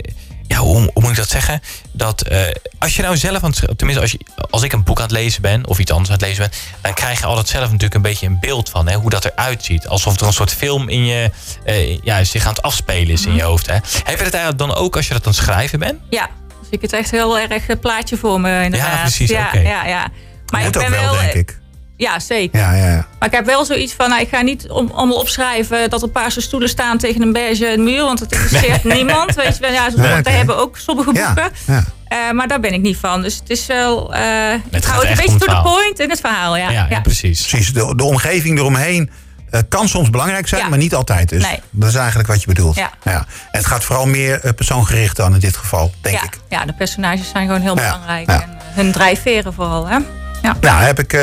ja, 0.48 0.58
hoe, 0.58 0.76
hoe 0.76 0.92
moet 0.94 1.10
ik 1.10 1.16
dat 1.16 1.30
zeggen? 1.30 1.62
Dat 1.92 2.22
eh, 2.22 2.42
als 2.80 2.96
je 2.96 3.02
nou 3.02 3.18
zelf 3.18 3.44
aan 3.44 3.50
het 3.50 3.78
tenminste 3.78 4.02
als, 4.02 4.12
je, 4.12 4.20
als 4.50 4.64
ik 4.64 4.74
een 4.74 4.84
boek 4.84 4.98
aan 4.98 5.04
het 5.04 5.12
lezen 5.12 5.42
ben 5.42 5.68
of 5.68 5.80
iets 5.80 5.92
anders 5.92 6.10
aan 6.10 6.16
het 6.16 6.26
lezen 6.26 6.50
ben, 6.50 6.60
dan 6.82 6.94
krijg 6.94 7.20
je 7.20 7.26
altijd 7.26 7.48
zelf 7.48 7.66
natuurlijk 7.66 7.94
een 7.94 8.02
beetje 8.02 8.26
een 8.28 8.40
beeld 8.40 8.70
van 8.70 8.88
hè, 8.88 8.96
hoe 8.96 9.10
dat 9.10 9.26
eruit 9.26 9.64
ziet. 9.64 9.88
Alsof 9.88 10.20
er 10.20 10.28
een 10.28 10.34
soort 10.34 10.54
film 10.54 10.90
in 10.90 11.06
je, 11.06 11.32
eh, 11.64 11.98
ja, 11.98 12.24
zich 12.24 12.44
aan 12.44 12.54
het 12.54 12.62
afspelen 12.62 13.14
is 13.14 13.26
in 13.26 13.36
je 13.36 13.44
hoofd. 13.44 13.66
Hè. 13.68 13.74
Heb 13.74 14.18
je 14.18 14.24
dat 14.24 14.34
eigenlijk 14.34 14.58
dan 14.58 14.76
ook 14.76 14.96
als 14.96 15.08
je 15.08 15.14
dat 15.14 15.26
aan 15.26 15.32
het 15.32 15.42
schrijven 15.42 15.80
bent? 15.80 16.00
ja. 16.10 16.30
Dus 16.60 16.74
ik 16.74 16.82
het 16.82 16.94
echt 16.94 17.12
heel 17.12 17.40
erg 17.40 17.68
het 17.68 17.80
plaatje 17.82 18.18
voor 18.18 18.42
me 18.42 18.64
inderdaad. 18.64 18.94
Ja, 18.94 19.02
precies, 19.02 19.30
Ja, 19.30 19.46
oké. 19.48 19.60
ja, 19.60 19.86
ja. 19.86 20.08
Maar 20.52 20.62
moet 20.62 20.76
ik 20.76 20.82
ook 20.82 20.90
ben 20.90 21.00
wel, 21.00 21.14
wel, 21.14 21.22
denk 21.22 21.34
ik. 21.34 21.60
Ja, 21.98 22.20
zeker. 22.20 22.60
Ja, 22.60 22.74
ja, 22.74 22.88
ja. 22.90 23.06
Maar 23.20 23.28
ik 23.30 23.36
heb 23.36 23.46
wel 23.46 23.66
zoiets 23.66 23.94
van, 23.94 24.10
nou, 24.10 24.22
ik 24.22 24.30
ga 24.30 24.42
niet 24.42 24.70
om, 24.70 24.92
allemaal 24.94 25.18
opschrijven 25.20 25.90
dat 25.90 26.02
er 26.02 26.08
paarse 26.10 26.42
stoelen 26.42 26.70
staan 26.70 26.98
tegen 26.98 27.22
een 27.22 27.34
beige 27.34 27.76
muur, 27.78 28.02
want 28.04 28.20
het 28.20 28.32
interesseert 28.32 28.84
niemand. 28.84 29.36
Weet 29.36 29.56
je 29.56 29.62
wel, 29.62 29.72
ja, 29.72 29.90
Nee, 29.96 30.22
daar 30.22 30.34
hebben 30.34 30.58
ook 30.58 30.78
sommige 30.78 31.12
boeken. 31.12 31.52
ja. 31.68 31.84
Eh, 32.08 32.32
maar 32.32 32.48
daar 32.48 32.60
ben 32.60 32.74
ik 32.74 32.82
niet 32.82 32.98
van. 32.98 33.22
Dus 33.22 33.36
het 33.36 33.50
is 33.50 33.66
wel, 33.66 34.14
eh 34.14 34.54
ik 34.70 34.86
gaat 34.86 35.02
het 35.02 35.10
een 35.10 35.16
beetje 35.18 35.38
to 35.38 35.52
het 35.54 35.64
the 35.64 35.70
point 35.70 36.00
in 36.00 36.10
het 36.10 36.20
verhaal. 36.20 36.58
Ja, 36.58 36.70
Ja, 36.70 36.86
ja, 36.90 37.00
precies. 37.02 37.48
Precies, 37.48 37.74
de, 37.74 37.94
de 37.96 38.04
omgeving 38.04 38.58
eromheen 38.58 39.10
eh, 39.50 39.62
kan 39.70 39.88
soms 39.88 40.10
belangrijk 40.10 40.48
zijn, 40.48 40.62
Ja. 40.62 40.68
maar 40.70 40.78
niet 40.78 40.96
altijd. 40.96 41.30
Dus 41.30 41.44
Nee. 41.44 41.60
dat 41.70 41.90
is 41.90 41.96
eigenlijk 41.96 42.28
wat 42.28 42.42
je 42.42 42.48
bedoelt. 42.48 42.76
Ja. 42.76 42.92
En 43.04 43.26
het 43.52 43.66
gaat 43.66 43.84
vooral 43.84 44.06
meer 44.06 44.54
persoongericht 44.54 45.16
dan 45.16 45.34
in 45.34 45.40
dit 45.40 45.58
geval, 45.58 45.92
denk 46.02 46.16
ja, 46.18 46.24
ik. 46.24 46.40
ja, 46.50 46.66
de 46.66 46.74
personages 46.74 47.30
zijn 47.30 47.46
gewoon 47.48 47.62
heel 47.62 47.78
Ja, 47.78 47.92
belangrijk. 47.92 48.30
ja. 48.30 48.42
En 48.42 48.58
hun 48.74 48.92
drijfveren 48.92 49.54
vooral. 49.54 49.88
Hè? 49.88 49.98
Ja. 50.46 50.56
Nou, 50.62 50.84
heb 50.84 51.00
ik 51.00 51.14
eh, 51.14 51.22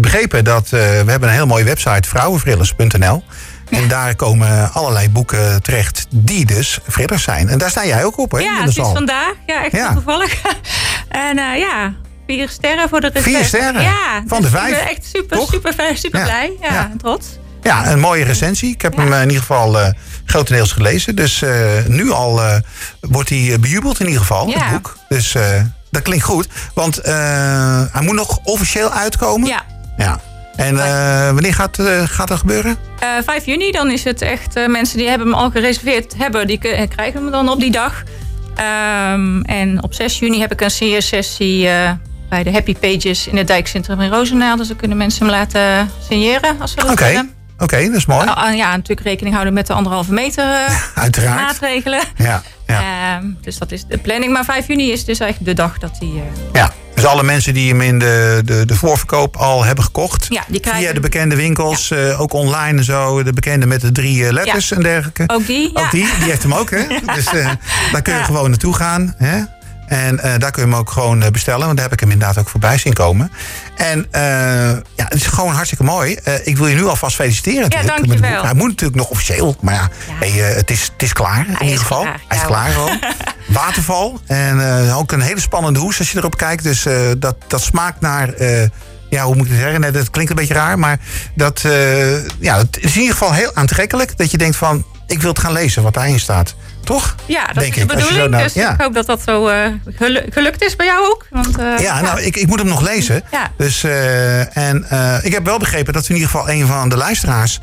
begrepen 0.00 0.44
dat 0.44 0.64
eh, 0.64 0.70
we 0.70 1.10
hebben 1.10 1.22
een 1.28 1.34
heel 1.34 1.46
mooie 1.46 1.64
website, 1.64 2.08
vrouwenvrillers.nl. 2.08 3.24
En 3.70 3.88
daar 3.88 4.14
komen 4.16 4.72
allerlei 4.72 5.10
boeken 5.10 5.62
terecht 5.62 6.06
die 6.10 6.46
dus 6.46 6.78
frillers 6.88 7.22
zijn. 7.22 7.48
En 7.48 7.58
daar 7.58 7.70
sta 7.70 7.86
jij 7.86 8.04
ook 8.04 8.18
op, 8.18 8.30
hè? 8.30 8.38
Ja, 8.38 8.44
inmiddels 8.44 8.74
het 8.76 8.84
is 8.84 8.90
al. 8.90 8.94
vandaag. 8.96 9.32
Ja, 9.46 9.64
echt 9.64 9.72
Ja. 9.72 9.92
toevallig. 9.92 10.34
en 11.28 11.38
eh, 11.38 11.58
ja, 11.58 11.94
vier 12.26 12.48
sterren 12.48 12.88
voor 12.88 13.00
de 13.00 13.10
Vier 13.12 13.22
recensie. 13.22 13.46
sterren? 13.48 13.82
Ja, 13.82 14.22
Van 14.26 14.40
dus 14.42 14.50
de 14.50 14.56
Ik 14.56 14.62
vijf? 14.62 14.78
ben 14.78 14.88
echt 14.88 15.04
super, 15.14 15.36
Toch? 15.38 15.50
super, 15.52 15.70
super, 15.72 15.96
super 15.96 16.22
blij. 16.22 16.52
Ja, 16.60 16.90
trots. 16.98 17.26
Ja, 17.62 17.90
een 17.90 18.00
mooie 18.00 18.24
recensie. 18.24 18.70
Ik 18.74 18.82
heb 18.82 18.96
hem 18.96 19.12
in 19.12 19.22
ieder 19.22 19.38
geval 19.38 19.92
grotendeels 20.24 20.72
gelezen. 20.72 21.16
Dus 21.16 21.42
nu 21.86 22.10
al 22.10 22.40
wordt 23.00 23.28
hij 23.28 23.56
bejubeld 23.60 24.00
in 24.00 24.06
ieder 24.06 24.20
geval, 24.20 24.46
het 24.46 24.70
boek. 24.70 24.96
Dus 25.08 25.34
dat 25.94 26.02
klinkt 26.02 26.24
goed. 26.24 26.48
Want 26.74 26.98
eh, 26.98 27.82
hij 27.92 28.02
moet 28.02 28.14
nog 28.14 28.38
officieel 28.42 28.90
uitkomen. 28.90 29.48
Ja. 29.48 29.62
ja. 29.96 30.20
En 30.56 30.78
eh, 30.78 31.32
wanneer 31.32 31.54
gaat, 31.54 31.78
eh, 31.78 32.02
gaat 32.06 32.28
dat 32.28 32.38
gebeuren? 32.38 32.76
Eh 32.98 33.08
5 33.24 33.46
juni, 33.46 33.70
dan 33.70 33.90
is 33.90 34.04
het 34.04 34.22
echt... 34.22 34.68
mensen 34.68 34.98
die 34.98 35.08
hebben 35.08 35.26
hem 35.26 35.36
al 35.36 35.50
gereserveerd 35.50 36.14
hebben, 36.16 36.46
die 36.46 36.58
krijgen 36.88 37.22
hem 37.22 37.30
dan 37.30 37.48
op 37.48 37.60
die 37.60 37.70
dag. 37.70 38.02
Ehm, 38.54 39.40
en 39.40 39.82
op 39.82 39.94
6 39.94 40.18
juni 40.18 40.40
heb 40.40 40.52
ik 40.52 40.60
een 40.60 40.70
signeersessie 40.70 41.68
bij 42.28 42.42
de 42.42 42.52
Happy 42.52 42.74
Pages 42.74 43.26
in 43.26 43.36
het 43.36 43.46
Dijkcentrum 43.46 44.00
in 44.00 44.10
Roosendaal. 44.10 44.56
Dus 44.56 44.68
dan 44.68 44.76
kunnen 44.76 44.96
mensen 44.96 45.26
hem 45.26 45.34
laten 45.34 45.90
signeren 46.08 46.60
als 46.60 46.70
ze 46.70 46.76
dat 46.76 46.90
Oké, 46.90 47.06
willen. 47.06 47.33
Oké, 47.58 47.86
dat 47.86 47.94
is 47.94 48.06
mooi. 48.06 48.26
Ah, 48.26 48.36
ah, 48.36 48.56
ja, 48.56 48.70
natuurlijk 48.70 49.06
rekening 49.06 49.34
houden 49.34 49.54
met 49.54 49.66
de 49.66 49.72
anderhalve 49.72 50.12
meter 50.12 50.44
eh, 50.44 50.76
Uiteraard. 51.02 51.40
maatregelen. 51.40 52.00
Ja, 52.16 52.42
ja. 52.66 53.16
Ehm, 53.16 53.26
dus 53.40 53.58
dat 53.58 53.72
is 53.72 53.84
de 53.84 53.98
planning. 53.98 54.32
Maar 54.32 54.44
5 54.44 54.66
juni 54.66 54.92
is 54.92 55.04
dus 55.04 55.18
echt 55.18 55.44
de 55.44 55.54
dag 55.54 55.78
dat 55.78 55.90
hij... 55.98 56.08
eh, 56.08 56.22
ja. 56.52 56.72
Dus 56.94 57.04
alle 57.04 57.22
mensen 57.22 57.54
die 57.54 57.68
hem 57.70 57.80
in 57.80 57.98
de, 57.98 58.42
de, 58.44 58.66
de 58.66 58.74
voorverkoop 58.74 59.36
al 59.36 59.64
hebben 59.64 59.84
gekocht. 59.84 60.26
Ja, 60.28 60.42
die 60.48 60.60
krijgen- 60.60 60.82
Via 60.82 60.92
de 60.92 61.00
bekende 61.00 61.36
winkels, 61.36 61.90
eh, 61.90 62.20
ook 62.20 62.32
online 62.32 62.78
en 62.78 62.84
zo. 62.84 63.22
De 63.22 63.32
bekende 63.32 63.66
met 63.66 63.80
de 63.80 63.92
drie 63.92 64.32
letters 64.32 64.70
en 64.72 64.82
dergelijke. 64.82 65.24
ook 65.26 65.46
die, 65.46 65.70
ja. 65.74 65.80
Ook 65.82 65.90
die, 65.90 66.08
die 66.18 66.28
heeft 66.30 66.42
hem 66.42 66.54
ook, 66.54 66.70
hè? 66.70 66.86
Dus 67.14 67.24
daar 67.92 68.02
kun 68.02 68.14
je 68.14 68.24
gewoon 68.24 68.48
naartoe 68.50 68.74
gaan. 68.74 69.14
Hè? 69.18 69.40
En 69.86 70.20
eh, 70.20 70.38
daar 70.38 70.50
kun 70.50 70.62
je 70.62 70.68
hem 70.68 70.78
ook 70.78 70.90
gewoon 70.90 71.22
eh, 71.22 71.30
bestellen. 71.30 71.64
Want 71.64 71.74
daar 71.76 71.84
heb 71.84 71.94
ik 71.94 72.00
hem 72.00 72.10
inderdaad 72.10 72.38
ook 72.38 72.48
voorbij 72.48 72.78
zien 72.78 72.92
komen. 72.92 73.32
En 73.76 74.06
eh, 74.10 74.22
ja, 74.94 75.04
het 75.04 75.14
is 75.14 75.26
gewoon 75.26 75.54
hartstikke 75.54 75.84
mooi. 75.84 76.18
Ik 76.44 76.56
wil 76.56 76.66
je 76.66 76.74
nu 76.74 76.86
alvast 76.86 77.16
feliciteren. 77.16 77.60
natuurlijk, 77.60 77.96
dankjewel. 77.96 78.30
boek. 78.30 78.42
Hij 78.42 78.54
moet 78.54 78.68
natuurlijk 78.68 78.98
nog 78.98 79.08
officieel. 79.08 79.56
Maar 79.60 79.74
ja, 79.74 79.88
hey, 80.10 80.30
het, 80.30 80.70
is, 80.70 80.82
het 80.82 81.02
is 81.02 81.12
klaar 81.12 81.46
in 81.60 81.64
ieder 81.64 81.78
geval. 81.78 82.02
klaar, 82.02 82.20
Hij 82.28 82.36
is 82.36 82.42
ja. 82.42 82.48
klaar 82.48 82.70
gewoon. 82.70 82.98
Waterval. 83.46 84.20
En 84.26 84.90
ook 84.92 85.12
een 85.12 85.20
hele 85.20 85.40
spannende 85.40 85.78
hoes 85.78 85.98
als 85.98 86.12
je 86.12 86.18
erop 86.18 86.36
kijkt. 86.36 86.62
Dus 86.62 86.86
dat, 87.18 87.36
dat 87.46 87.62
smaakt 87.62 88.00
naar... 88.00 88.42
ja, 89.10 89.24
hoe 89.24 89.34
moet 89.34 89.46
ik 89.46 89.52
het 89.52 89.60
zeggen? 89.60 89.92
Dat 89.92 90.10
klinkt 90.10 90.30
een 90.30 90.36
beetje 90.36 90.54
raar. 90.54 90.78
Maar 90.78 90.98
dat, 91.34 91.60
ja, 92.38 92.56
het 92.56 92.78
is 92.80 92.94
in 92.94 93.00
ieder 93.00 93.16
geval 93.16 93.32
heel 93.32 93.54
aantrekkelijk. 93.54 94.16
Dat 94.16 94.30
je 94.30 94.38
denkt 94.38 94.56
van, 94.56 94.84
ik 95.06 95.20
wil 95.20 95.30
het 95.30 95.38
gaan 95.38 95.52
lezen 95.52 95.82
wat 95.82 95.94
daarin 95.94 96.20
staat. 96.20 96.54
Toch? 96.84 97.14
Ja, 97.26 97.46
dat 97.46 97.54
Denk 97.54 97.66
is 97.68 97.74
de 97.74 97.80
ik, 97.80 97.98
bedoeling. 97.98 98.30
naar- 98.30 98.42
dus 98.42 98.52
ja. 98.52 98.72
ik 98.72 98.80
hoop 98.80 98.94
dat 98.94 99.06
dat 99.06 99.20
zo 99.26 99.48
eh, 99.48 99.66
gelu- 99.96 100.24
gelukt 100.30 100.62
is 100.64 100.76
bij 100.76 100.86
jou 100.86 101.06
ook. 101.10 101.26
Want, 101.30 101.58
eh, 101.58 101.78
Ja, 101.78 102.00
nou, 102.00 102.20
ik, 102.20 102.36
ik 102.36 102.46
moet 102.46 102.58
hem 102.58 102.68
nog 102.68 102.80
lezen. 102.80 103.22
Ja. 103.30 103.50
Dus, 103.56 103.84
eh, 103.84 104.56
en 104.56 104.86
ik 105.22 105.32
heb 105.32 105.44
wel 105.44 105.58
begrepen 105.58 105.92
dat 105.92 106.02
we 106.06 106.08
in 106.14 106.14
ieder 106.20 106.30
geval 106.30 106.50
een 106.50 106.66
van 106.66 106.88
de 106.88 106.96
luisteraars 106.96 107.60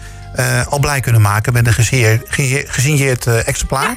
al 0.69 0.79
blij 0.79 0.99
kunnen 0.99 1.21
maken 1.21 1.53
met 1.53 1.67
een 1.67 1.73
gesigneerd, 1.73 2.25
ge- 2.29 2.65
gesigneerd 2.67 3.27
exemplaar. 3.27 3.95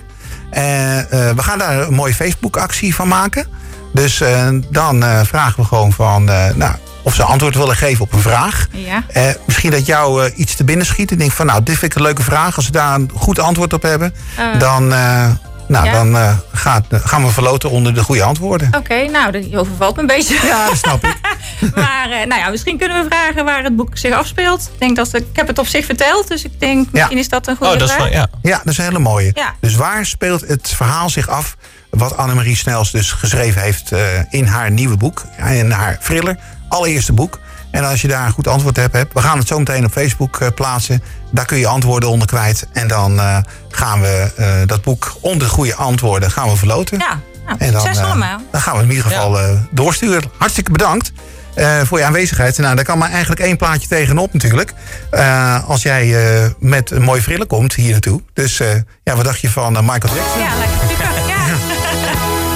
We 0.50 1.32
gaan 1.42 1.58
daar 1.58 1.80
een 1.80 1.94
mooie 1.94 2.14
Facebook-actie 2.14 2.94
van 2.94 3.08
maken. 3.08 3.46
Dus 3.92 4.22
dan 4.70 5.02
vragen 5.26 5.56
we 5.62 5.64
gewoon 5.64 5.92
van, 5.92 6.24
nou, 6.54 6.74
of 7.04 7.14
ze 7.14 7.22
antwoord 7.22 7.54
willen 7.54 7.76
geven 7.76 8.04
op 8.04 8.12
een 8.12 8.20
vraag. 8.20 8.66
Ja. 8.70 9.02
Eh, 9.08 9.22
misschien 9.46 9.70
dat 9.70 9.86
jou 9.86 10.24
eh, 10.26 10.38
iets 10.38 10.54
te 10.54 10.64
binnen 10.64 10.86
schiet. 10.86 11.10
En 11.10 11.18
denk 11.18 11.32
van, 11.32 11.46
nou, 11.46 11.62
dit 11.62 11.78
vind 11.78 11.90
ik 11.90 11.96
een 11.98 12.02
leuke 12.04 12.22
vraag. 12.22 12.56
Als 12.56 12.66
we 12.66 12.72
daar 12.72 12.94
een 12.94 13.10
goed 13.14 13.38
antwoord 13.38 13.72
op 13.72 13.82
hebben, 13.82 14.14
Eh. 14.36 14.58
dan, 14.58 14.92
eh, 14.92 15.30
nou, 15.68 15.84
Ja. 15.86 15.92
dan 15.92 16.16
eh, 16.16 16.36
gaat, 16.52 16.84
gaan 16.90 17.24
we 17.24 17.30
verloten 17.30 17.70
onder 17.70 17.94
de 17.94 18.02
goede 18.02 18.22
antwoorden. 18.22 18.70
Oké, 18.76 19.04
nou, 19.06 19.32
dat 19.32 19.54
overvalt 19.54 19.94
me 19.96 20.00
een 20.00 20.06
beetje. 20.06 20.38
Ja, 20.46 20.66
dat 20.68 20.76
snap 20.76 21.04
ik. 21.04 21.16
maar 21.74 22.10
eh, 22.10 22.26
nou 22.26 22.40
ja, 22.40 22.48
misschien 22.50 22.78
kunnen 22.78 23.02
we 23.02 23.08
vragen 23.08 23.44
waar 23.44 23.62
het 23.62 23.76
boek 23.76 23.96
zich 23.98 24.12
afspeelt. 24.14 24.70
Ik, 24.72 24.78
denk 24.80 24.96
dat, 24.96 25.14
ik 25.14 25.26
heb 25.32 25.46
het 25.46 25.58
op 25.58 25.66
zich 25.66 25.84
verteld, 25.84 26.28
dus 26.28 26.44
ik 26.44 26.60
denk 26.60 26.88
misschien 26.92 27.18
is 27.18 27.28
dat 27.28 27.46
een 27.46 27.56
goede 27.56 27.72
Oh, 27.72 27.78
dat 27.78 27.88
is 27.88 27.94
vraag. 27.94 28.08
wel, 28.08 28.16
ja. 28.18 28.28
Ja, 28.42 28.56
dat 28.58 28.66
is 28.72 28.78
een 28.78 28.84
hele 28.84 28.98
mooie. 28.98 29.30
Ja. 29.34 29.54
Dus 29.60 29.74
waar 29.74 30.06
speelt 30.06 30.40
het 30.48 30.68
verhaal 30.76 31.10
zich 31.10 31.28
af? 31.28 31.56
Wat 31.90 32.16
Annemarie 32.16 32.56
Snels 32.56 32.90
dus 32.90 33.12
geschreven 33.12 33.62
heeft 33.62 33.92
eh, 33.92 34.00
in 34.30 34.46
haar 34.46 34.70
nieuwe 34.70 34.96
boek. 34.96 35.22
In 35.50 35.70
haar 35.70 35.98
thriller, 35.98 36.36
allereerste 36.74 37.12
boek. 37.12 37.38
En 37.70 37.84
als 37.84 38.00
je 38.00 38.08
daar 38.08 38.26
een 38.26 38.32
goed 38.32 38.48
antwoord 38.48 38.78
op 38.78 38.92
hebt, 38.92 39.12
we 39.12 39.20
gaan 39.20 39.38
het 39.38 39.46
zo 39.46 39.58
meteen 39.58 39.84
op 39.84 39.92
Facebook 39.92 40.40
eh, 40.40 40.48
plaatsen. 40.54 41.02
Daar 41.30 41.44
kun 41.44 41.58
je 41.58 41.66
antwoorden 41.66 42.08
onder 42.08 42.26
kwijt. 42.26 42.66
En 42.72 42.88
dan 42.88 43.18
eh, 43.20 43.36
gaan 43.70 44.00
we 44.00 44.32
eh, 44.36 44.46
dat 44.66 44.82
boek 44.82 45.14
onder 45.20 45.48
goede 45.48 45.74
antwoorden 45.74 46.30
gaan 46.30 46.48
we 46.48 46.56
verloten. 46.56 46.98
Ja, 46.98 47.20
nou, 47.46 47.56
En 47.58 47.72
dan, 47.72 47.80
succes 47.80 48.02
allemaal. 48.04 48.38
dan 48.50 48.60
gaan 48.60 48.72
we 48.72 48.78
het 48.80 48.88
in 48.90 48.94
ieder 48.96 49.10
geval 49.10 49.40
eh, 49.40 49.48
doorsturen. 49.70 50.30
Hartstikke 50.38 50.70
bedankt 50.70 51.12
eh, 51.54 51.80
voor 51.84 51.98
je 51.98 52.04
aanwezigheid. 52.04 52.58
Nou, 52.58 52.74
daar 52.74 52.84
kan 52.84 52.98
maar 52.98 53.10
eigenlijk 53.10 53.40
één 53.40 53.56
plaatje 53.56 53.88
tegenop 53.88 54.32
natuurlijk. 54.32 54.72
Eh, 55.10 55.68
als 55.68 55.82
jij 55.82 56.34
eh, 56.42 56.50
met 56.58 56.90
een 56.90 57.02
mooie 57.02 57.22
frillen 57.22 57.46
komt 57.46 57.74
hier 57.74 57.90
naartoe. 57.90 58.20
Dus 58.32 58.60
eh, 58.60 58.68
ja, 59.04 59.14
wat 59.16 59.24
dacht 59.24 59.40
je 59.40 59.48
van 59.50 59.72
Michael 59.72 60.14
Jackson? 60.14 60.40
Ja, 60.40 60.54
lekker 60.58 60.88
super. 60.88 61.04
Ja, 61.26 61.44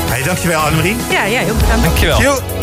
Hey, 0.12 0.22
dankjewel 0.22 0.60
Annemarie. 0.60 0.96
ja, 1.10 1.24
ja 1.24 1.40
heel 1.40 1.54
bedankt. 1.56 1.82
Dankjewel. 1.84 2.20
Joe. 2.20 2.57